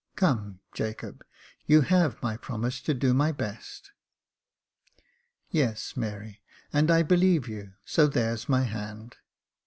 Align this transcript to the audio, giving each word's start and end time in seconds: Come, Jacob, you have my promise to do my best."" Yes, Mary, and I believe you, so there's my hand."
Come, 0.15 0.61
Jacob, 0.73 1.23
you 1.67 1.81
have 1.81 2.23
my 2.23 2.35
promise 2.35 2.81
to 2.81 2.95
do 2.95 3.13
my 3.13 3.31
best."" 3.31 3.91
Yes, 5.51 5.95
Mary, 5.95 6.41
and 6.73 6.89
I 6.89 7.03
believe 7.03 7.47
you, 7.47 7.73
so 7.85 8.07
there's 8.07 8.49
my 8.49 8.63
hand." 8.63 9.17